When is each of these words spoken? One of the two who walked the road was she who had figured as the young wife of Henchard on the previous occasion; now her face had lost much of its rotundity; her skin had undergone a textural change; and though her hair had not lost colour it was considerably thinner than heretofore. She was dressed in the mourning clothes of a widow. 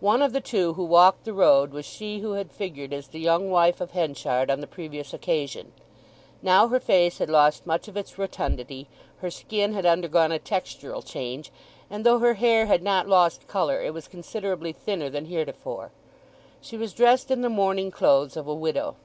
One 0.00 0.20
of 0.20 0.34
the 0.34 0.42
two 0.42 0.74
who 0.74 0.84
walked 0.84 1.24
the 1.24 1.32
road 1.32 1.72
was 1.72 1.86
she 1.86 2.18
who 2.18 2.32
had 2.32 2.52
figured 2.52 2.92
as 2.92 3.08
the 3.08 3.18
young 3.18 3.50
wife 3.50 3.80
of 3.80 3.92
Henchard 3.92 4.50
on 4.50 4.60
the 4.60 4.66
previous 4.66 5.14
occasion; 5.14 5.72
now 6.42 6.68
her 6.68 6.78
face 6.78 7.16
had 7.16 7.30
lost 7.30 7.66
much 7.66 7.88
of 7.88 7.96
its 7.96 8.18
rotundity; 8.18 8.86
her 9.20 9.30
skin 9.30 9.72
had 9.72 9.86
undergone 9.86 10.30
a 10.30 10.38
textural 10.38 11.02
change; 11.02 11.50
and 11.88 12.04
though 12.04 12.18
her 12.18 12.34
hair 12.34 12.66
had 12.66 12.82
not 12.82 13.08
lost 13.08 13.48
colour 13.48 13.80
it 13.80 13.94
was 13.94 14.08
considerably 14.08 14.72
thinner 14.74 15.08
than 15.08 15.24
heretofore. 15.24 15.90
She 16.60 16.76
was 16.76 16.92
dressed 16.92 17.30
in 17.30 17.40
the 17.40 17.48
mourning 17.48 17.90
clothes 17.90 18.36
of 18.36 18.46
a 18.46 18.54
widow. 18.54 18.96